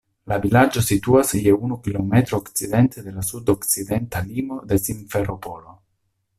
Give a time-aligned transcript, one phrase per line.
[0.31, 5.79] La vilaĝo situas je unu kilometro okcidente de la sud-okcidenta limo de Simferopolo.